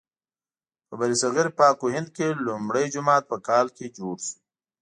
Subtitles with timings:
[0.87, 4.35] په برصغیر پاک و هند کې لومړی جومات په کال کې جوړ شو.